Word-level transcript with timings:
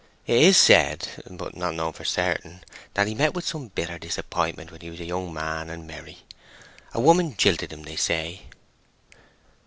"It 0.25 0.41
is 0.41 0.57
said—but 0.57 1.55
not 1.55 1.75
known 1.75 1.93
for 1.93 2.03
certain—that 2.05 3.05
he 3.05 3.13
met 3.13 3.35
with 3.35 3.45
some 3.45 3.67
bitter 3.67 3.99
disappointment 3.99 4.71
when 4.71 4.81
he 4.81 4.89
was 4.89 4.99
a 4.99 5.05
young 5.05 5.31
man 5.31 5.69
and 5.69 5.85
merry. 5.85 6.23
A 6.95 6.99
woman 6.99 7.37
jilted 7.37 7.71
him, 7.71 7.83
they 7.83 7.97
say." 7.97 8.47